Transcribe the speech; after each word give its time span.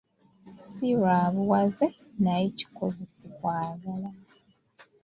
Si 0.67 0.87
lwa 0.97 1.17
buwaze 1.35 1.87
naye 2.23 2.45
kikozese 2.57 3.23
kwagala. 3.35 4.09